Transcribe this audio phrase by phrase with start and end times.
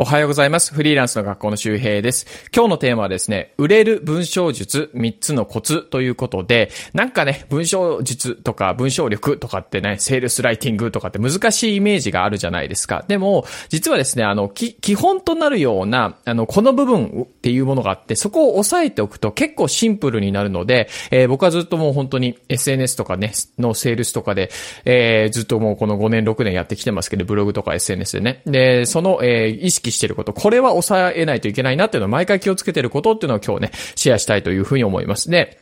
[0.00, 0.72] おはようございます。
[0.72, 2.24] フリーランスの学校の周平です。
[2.54, 13.04] 今日のテーマはですね、売れる文章術3つのコツということで、なんかね、文章術とか文章力とかってね、セールスライティングとかって難しいイメージがあるじゃないですか。
[13.08, 24.52] でも、実はですね、あの、基本となるような、あの、この部分っていうものがあって、そこを押さえておくと結構シンプルになるので、えー、僕はずっともう本当に SNS とかね、のセールスとかで、
[24.84, 28.42] えー、ずっともうこの5年6年やってきてますけど、ブログとか SNS でね。
[28.46, 35.30] で、その、えー、意識識してること、これは抑えないといけないなっていうのを毎回気をつけてることっていうのを今日ね、シェアしたいというふうに思います。
[35.30, 35.60] で、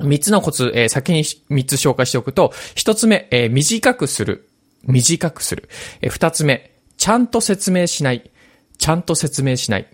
[0.00, 4.48] 三つのコツ、えー、先に三つ紹介しておくと、一つ目、えー、短くする。
[4.84, 5.68] 短くする。
[6.00, 8.30] えー、二つ目、ちゃんと説明しない。
[8.78, 9.88] ちゃんと説明しない。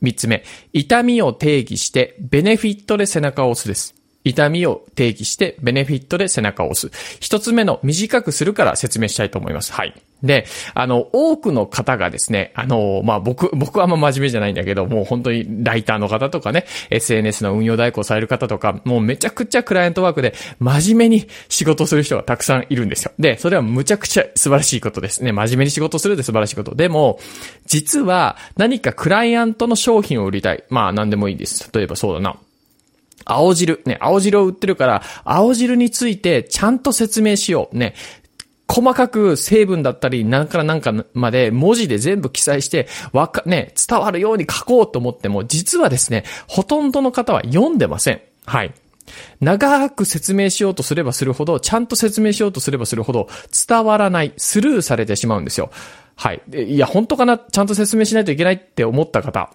[0.00, 3.94] 三つ目、痛みを定義して、ベネフィットで背中を押すです。
[4.24, 6.90] 痛みを定義して、ベネフィットで背中を押す。
[7.20, 9.72] 一つ目の短くするから説明したいと思います。
[9.72, 9.94] はい。
[10.22, 23.12] で、あの、多くの方がですね、あの、まあ、僕、僕はあんま真面目じゃないんだけど、もう本当にライターの方とかね、SNS の運用代行される方とか、もうめちゃくちゃクライアントワークで真面目に仕事する人がたくさんいるんですよ。
[23.18, 25.32] で、それはむちゃくちゃ素晴らしいことですね。
[25.32, 26.76] 真面目に仕事するって素晴らしいこと。
[26.76, 27.18] でも、
[27.66, 30.62] 実は何かクライアントの商品を売りたい。
[30.68, 31.68] まあ、何でもいいです。
[31.72, 32.36] 例えばそうだな。
[33.24, 33.82] 青汁。
[33.86, 37.76] ね、青汁を売ってるから、青汁についてちゃんと説明しよう。
[37.76, 37.94] ね、
[38.68, 48.20] 細かく成分だったり、何から何かまで文字で全部記載して、わか、ね、伝わるように書こうと思っても、実はですね、ほとんどの方は読んでません。
[48.46, 48.72] はい。
[49.40, 53.28] 長く説明しようとすればするほど、ちゃんと説明しようとすればするほど、
[53.68, 55.70] 伝わらない、スルーされてしまうんですよ。
[56.14, 56.40] はい。
[56.54, 57.36] いや、本当かな？
[57.36, 59.50] ちゃんと説明しないといけないって思った方。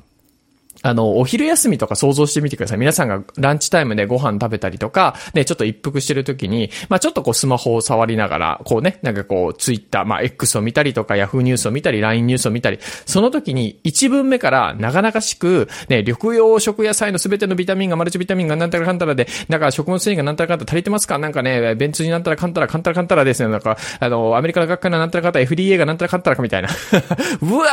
[0.83, 2.78] あの、お昼休みとか想像してみてください。
[2.78, 21.17] 皆さんがランチタイムでご飯食べたりとか、ね、ちょっと一服してる時に、まあちょっとこうスマホを触りながら、こうね、なんかこう、ツイッター、まあ X を見たりとか、ヤフーニュースを見たり、LINE ニュースを見たり、その時に一文目から長々しく、ね、緑葉食野菜のすべてのビタミンがマルチビタミンがなんたらかんたらで、なんか食物繊維がなんたらかんたら足りてますか？
[21.17, 23.49] なんかね、便通になんたらかんたらかんたらかんたらですね。
[23.49, 26.70] なんか、あの、アメリカの学会のなんたらかんたら FDA がなんたらかんたらかみたいな。
[27.42, 27.66] うわ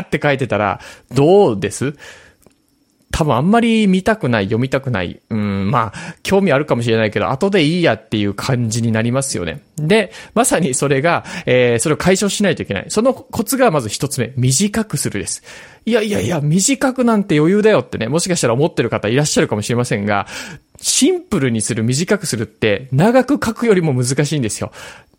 [0.00, 0.80] ーって書いてたら、
[1.12, 1.94] どうです？
[3.14, 9.62] 多分あんまり見たくない、読みたくない、うん、まあ、興味あるかもしれないけど、後でいいやっていう感じになりますよね。
[9.76, 12.86] で、まさにそれが、えー、それを解消しないといけない。
[12.88, 15.44] そのコツがまず一つ目、短くするです。
[15.86, 20.26] いやいやいや、短くなんて余裕だよってね、もしかしたら思ってる方いらっしゃるかもしれませんが、
[20.80, 24.72] シンプルにする、短くするって、長く書くよりも難しいんですよ。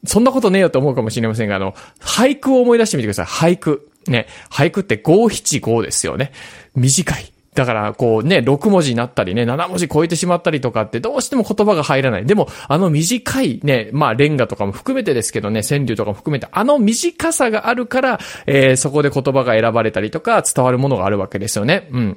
[0.03, 3.53] そんなことねえよと思うかもしれませんが、あの、俳句を思い出してみてください。
[3.53, 3.89] 俳句。
[4.05, 4.27] ね。
[4.51, 6.33] 俳句って五七五ですよね。
[6.75, 7.31] 短い。
[7.55, 12.25] だから、こうね、6文字になったりね、7文字超えてしまったりとかってどうしても言葉が入らない。
[12.25, 21.87] でも、あの短いね、まあ、レンガとかも含めてですけどね、川柳とかも含めて、あの短さがあるから、えー、そこで言葉が選ばれたりとか、伝わるものがあるわけですよね。
[21.91, 22.15] うん。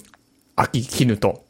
[0.57, 1.48] 秋絹と。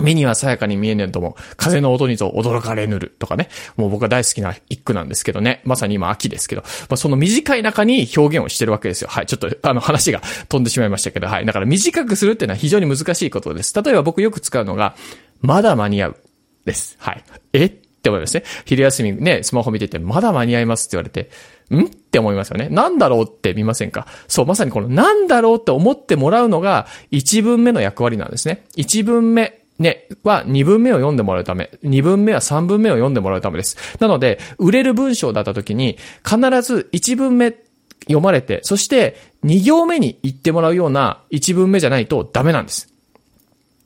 [0.00, 3.48] 目にはさやかに見えねえとも、風の音にと驚かれぬるとかね。
[3.76, 5.62] もう僕が大好きな一句なんですけどね。
[5.64, 6.62] まさに今秋ですけど。
[6.62, 9.08] まあ、その短い中に表現をしてるわけですよ。
[9.10, 9.26] はい。
[9.26, 11.46] ちょっと、あの話が飛んでしまいましたけど、はい。
[11.46, 13.74] だから短くするっていうのは非常に難しいことです。
[13.74, 14.94] 例えば僕よく使うのが、
[15.40, 16.16] まだ間に合う。
[16.64, 16.96] です。
[16.98, 17.24] はい。
[17.54, 18.42] えって思いますね。
[18.66, 21.30] 昼休みね、スマホ見てて、まだ間に合いますって言われて、
[21.74, 22.68] んって思いますよね。
[22.68, 24.06] なんだろうって見ませんか？
[24.26, 28.66] そう、まさにこのなんだろうって思ってもらうのが一文目の役割なんですね。
[28.76, 33.76] 一文目、ね、は2文目を読んでもらうため、2文目は3文目を読んでもらうためです。
[34.00, 37.56] なので、売れる文章だった時に、必ず1文目
[38.02, 42.92] 読まれて、そして2行目に言ってもらうような1文目じゃないとダメなんです。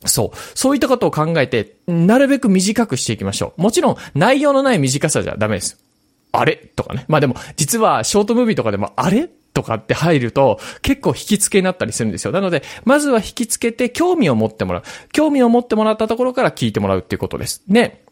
[0.05, 0.59] そう。
[0.59, 3.63] そういったことを考えて、なるべく短くしていきましょう。
[3.63, 5.79] もちろん、内容のない短さじゃダメです。
[6.33, 6.57] あれ？
[6.57, 7.05] とかね。
[7.09, 9.29] まあでも、実は、ショートムービーとかでも、あれ？
[9.55, 12.33] とかって入ると結構引き付けになったりするんですよ。
[12.33, 14.83] なので、まずは引き付けて興味を持ってもらう。
[15.13, 17.63] 興味を持ってもらったところから聞いてもらうっていうことです。
[17.69, 18.03] ね。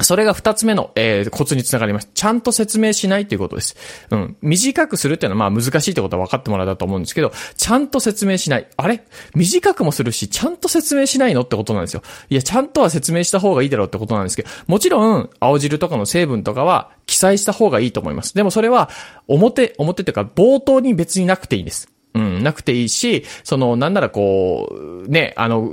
[0.00, 2.10] それが二つ目の、えー、コツにつながります。
[2.14, 3.76] ちゃんと説明しないということです。
[4.10, 4.36] うん。
[4.42, 8.68] 短くするっていうのはまあ難しいってことは分かってもらったと思うんですけど、ちゃんと説明しない。
[8.76, 9.04] あれ？
[9.34, 12.02] 短くもするし、ちゃんと説明しないのってことなんですよ。
[12.30, 18.34] いや、ちゃんとは説明した方がいいだろうってことなんですけど、もちろん、青汁とかの成分とかは記載した方がいいと思います。
[18.34, 18.90] でもそれは、
[19.26, 21.90] 表、表っていうか、冒頭に別になくていいんです。
[22.18, 24.68] うん、なくていいし、その、なんならこ
[25.06, 25.70] う、ね、あの、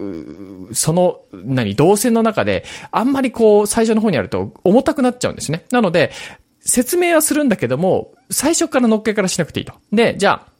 [0.74, 5.66] その、何、動線の中で、あんまりこう、最初の方にあると重たくなっちゃうんですね。
[5.72, 6.12] なので、
[6.62, 9.74] 説明はするんだけども、最初から乗っけからしなくていいと。
[9.92, 10.52] で、じゃあ、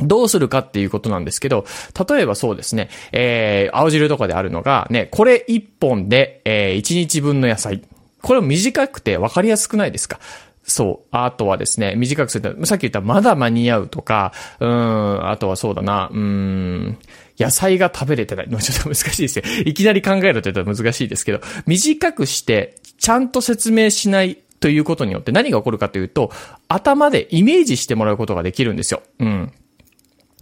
[0.00, 1.64] どうするかっていうことなんですけど、
[2.08, 7.82] 例えばそうですね、えー、青汁とかであるのが、ね、これ一本で、えー、一日分の野菜。
[8.20, 10.18] これ短くて分かりやすくないですか？
[10.64, 11.08] そう。
[11.10, 16.98] あとはですね、短くすると、さっき言ったまだ間に合うとか、うん、あとはそうだな、うん、
[17.38, 18.48] 野菜が食べれてない。
[18.50, 19.44] ちょっと難しいですよ。
[19.66, 26.30] いきなり考えると言ったら難しいですけど、短くして、ちゃんと説明しないということによって何が起こるかというと、
[26.68, 29.02] 頭でイメージしてもらうことができるんですよ。
[29.18, 29.52] うん。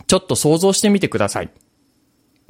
[0.07, 1.47] ちょっと想像してみてください。
[1.47, 1.49] っ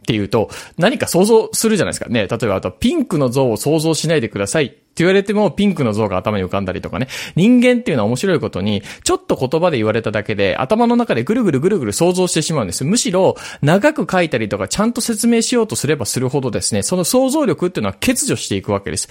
[0.03, 2.27] ていうと、何か想像するじゃないですかね。
[2.27, 7.07] 例えば、あと、ピンクの像を想像しないでくださいって言われてもピンクの像が頭に浮かんだりとかね。
[7.37, 12.85] 人間っていうのは面白いことに、ちょっと言葉で言われただけで頭の中でぐるぐるぐるぐる想像してしまうんです。
[12.85, 19.09] むしろ長く書いたりとかちゃんと説明しようとすればするほどですね、その想像力っていうのは欠如していくわけです。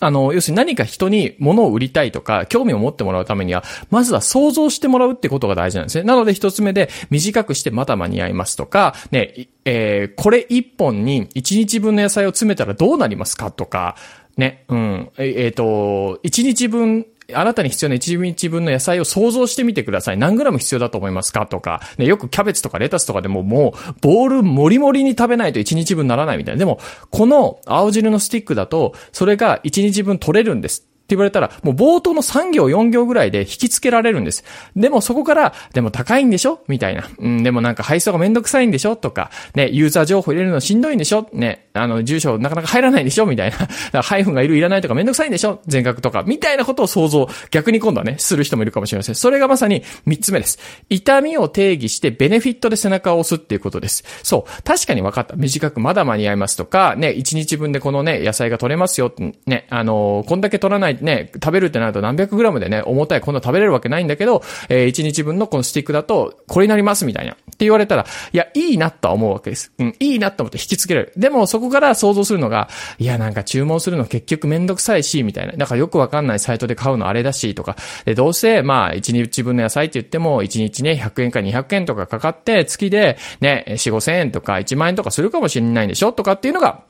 [0.00, 6.04] あの、要するに何か人に物を売りたいとか興味を持ってもらうためには、まずは想像してもらうってことが大事なんですね。
[6.04, 13.96] なので一つ目で短くしてまだ間に合いますとか、ね、えー、これ一本に一日分の野菜を詰めたらどうなりますかとか、
[14.36, 15.10] ね、うん。
[15.16, 20.18] えっ、ー、と、1日分、あなたに必要な1日分の野菜を想像してみてください。
[20.18, 21.46] 何グラム必要だと思いますか？
[21.46, 26.58] とか、ね、よくキャベツとかレタスとかでももう、ボールもりもりに食べないと1日分ならないみたいな。
[26.58, 30.86] でも、この青汁のスティックだと、それが1日分取れるんです。
[31.04, 34.42] って言われたら、もう冒頭の3行4行ぐらいで引き付けられるんです。
[34.74, 36.64] でもそこから、でも高いんでしょ？
[36.66, 37.06] みたいな。
[37.18, 38.96] うん、でもなんか配送がめんどくさいんでしょ？
[38.96, 41.28] とか、ね、ユーザー情報入れるのしんどいんでしょ？
[41.34, 43.26] ね、あの、住所なかなか入らないでしょ？
[43.26, 43.58] みたいな。
[43.58, 45.60] だからハイフンがいるいらないとかめんどくさいんでしょ？
[45.66, 46.22] 全額とか。
[46.26, 49.14] みたいなことを想像、逆に今度はね、する人もいるかもしれません。
[49.14, 50.58] それがまさに3つ目です。
[50.88, 54.04] 痛みを定義してベネフィットで背中を押すっていうことです。
[54.22, 54.62] そう。
[54.62, 55.36] 確かに分かった。
[55.36, 59.12] 短くまだ間に合いますとか、ね、1日分でこのね、野菜が取れますよ。
[59.46, 67.32] ね、あのこんだけ取らないね、食べるってなると何百グラムでね、重たいこんな食べれるわけないんだけど、えー、1日分のこのスティックだと、これになりますみたいな。
[67.32, 69.72] って言われたら、いや、いいなとは思うわけです。
[69.78, 71.12] うん、いいなと思って引きつけられる。
[71.16, 72.68] でも、そこから想像するのが、
[72.98, 75.52] いや、なんか注文するの結局めんどくさいし、みたいな。
[75.52, 77.76] だかよくわかんないサイトで買うのあれだし、とか。
[78.04, 86.12] で、どうせ、まあ、1日分の野菜って言っても、1日ね、100円か200円とかかかって、月で、ね、4、5千円とか1万円とかするかもしれないんでしょ？
[86.12, 86.82] とかっていうのが、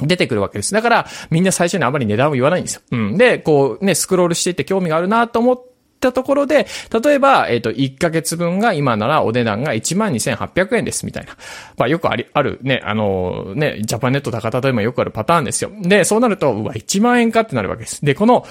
[0.00, 0.72] 出てくるわけです。
[0.72, 2.82] だから、みんな最初にあまり値段を言わないんですよ。
[2.90, 3.16] うん。
[3.16, 5.62] で、こうね、スクロールしていって興味があるなと思っ
[6.00, 6.66] たところで、
[7.02, 11.36] 例えば、えっ、ー、と、1ヶ月分が今ならお値段が12,800円です、みたいな。
[11.78, 15.70] まあ、よくあり、あるね、あの、ね、ジャパネット高田でもよくあるパターンですよ。
[15.80, 18.04] で、そうなると、うわ、1万円かってなるわけです。
[18.04, 18.46] で、この、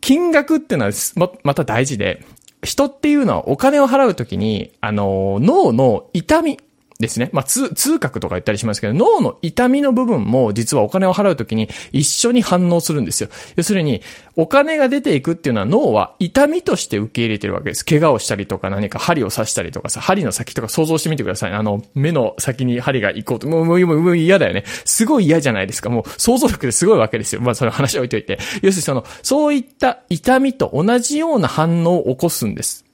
[0.00, 2.22] 金額っていうのはま、また大事で、
[2.62, 6.58] 人っていうのはお金を払うときに、あの、脳の痛み、
[7.04, 7.30] ですね。
[7.32, 13.28] まあ、通、通覚とか言ったりしますけど、脳の痛みの部分も実はお金を払うときに一緒に反応するんですよ。
[13.56, 14.02] 要するに、
[14.36, 17.84] お金が出ていくっていうのは脳は痛みとして受け入れてるわけです。
[17.84, 21.52] 怪我をしたりとか何か針を刺したりとかさ、針の先とか想像してみてください。
[21.52, 23.48] あの、目の先に針が行こうと。
[23.48, 24.64] もう、もう、もう嫌だよね。
[24.84, 25.90] すごい嫌じゃないですか。
[25.90, 27.40] もう想像力ですごいわけですよ。
[27.40, 28.38] まあ、その話置いといて。
[28.62, 32.84] 要するにその、そういった痛みと同じような反応を起こすんです。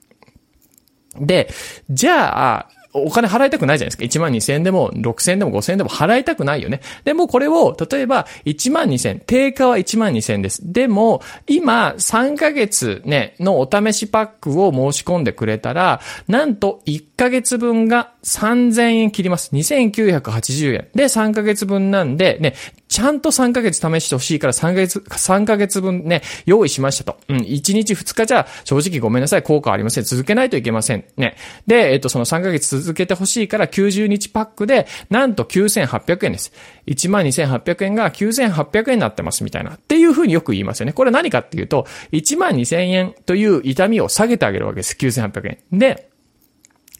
[1.19, 1.49] で、
[1.89, 4.03] じゃあ、お金払いたくないじゃないですか。
[4.03, 6.81] 1万2000円でも6000円でも5000円でも払いたくないよね。
[7.03, 10.61] でもこれを、例えば1万2000、定価は1万2000円です。
[10.71, 19.51] でも、今3ヶ月ね、のお試しパックを申し込んでくれたら、なんと1ヶ月分が3000円切ります。
[19.53, 20.87] 2980円。
[20.93, 22.55] で、3ヶ月分なんで、ね、
[22.91, 27.17] ちゃんと3ヶ月試してほしいから3ヶ月、3ヶ月分ね、用意しましたと。
[27.29, 30.03] うん、1日2日じゃ正直ごめんなさい、効果ありません。
[30.03, 31.05] 続けないといけません。
[31.15, 31.37] ね。
[31.65, 36.51] で、えっと、その3ヶ月続けてほしいから90日パックで、なんと9800円です。
[36.85, 39.75] 12,800円が9800円になってますみたいな。
[39.75, 40.91] っていうふうによく言いますよね。
[40.91, 44.97] これ何かっていうと、12,000円という痛みを下げてあげるわけです。
[44.99, 45.79] 9800円。
[45.79, 46.10] で、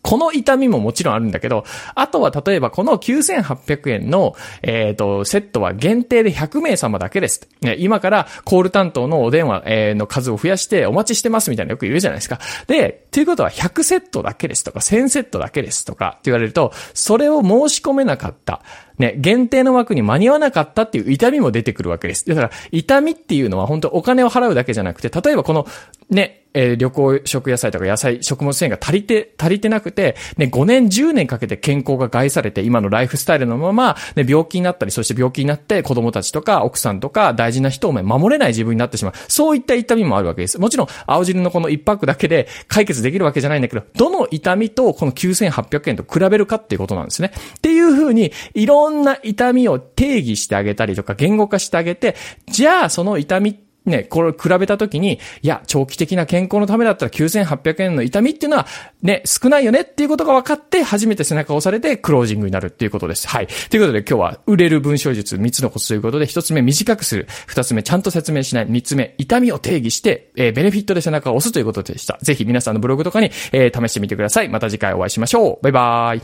[0.01, 1.63] この痛みももちろんあるんだけど、
[1.95, 7.47] あとは例えばこの9800円の、えっ、ー、と、セットは限定で100名様だけです。
[7.77, 9.63] 今からコール担当のお電話、
[9.95, 12.39] の数を増やしてお待ちしてますみたいなよく言うじゃないですか。
[12.67, 18.61] で、ということは100セットだけですとか1000セットだけですとかって言われると、それを申し込めなかった。
[19.01, 22.25] ね、限定の枠に間に合わなかったっていう痛みも出てくるわけです。
[22.27, 25.67] だから、痛みっていうのは本当お金を払うだけじゃなくて、例えばこの、
[26.09, 39.13] ね、えー、旅行食野菜とか野菜、食物繊維が足りて、足りてなくて、ね、5年、10年かけて健康が害されて、今のライフスタイルのまま、ね、病気になったり、そして病気になって子供たちとか奥さんとか大事な人を守れない自分になってしまう。
[39.27, 40.59] そういった痛みもあるわけです。
[40.59, 47.31] もちろん、青汁のこの一パックだけで解決できるわけじゃないんだけど、どの痛みとこの9800円と比べるかっていうことなんですね。
[47.57, 52.15] っていうふうに、いろんな痛みを定義してあげたりとか、言語化してあげて、
[52.47, 58.67] じゃあその痛みね、これを比べたときに、いや、長期的な健康のためだったら9800円の痛みっていうのは、
[59.01, 63.27] ね、少ないよねっていうことが分かって、初めて背中を押されてクロージングになるっていうことです。
[63.27, 63.47] はい。
[63.47, 67.27] ということで今日は、売れる文章術3つのコツということで、1つ目短くする。
[67.47, 68.67] 2つ目ちゃんと説明しない。
[68.67, 72.19] 3つ目、痛みを定義して、えー、ベネフィットで背中を押すということでした。
[72.21, 74.49] ぜひ皆さんのブログとかに、えー、試してみてください。
[74.49, 75.63] また次回お会いしましょう。
[75.63, 76.19] バイバーイ。